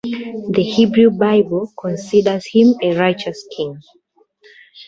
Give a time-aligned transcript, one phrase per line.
[0.49, 3.81] The Hebrew Bible considers him a righteous king.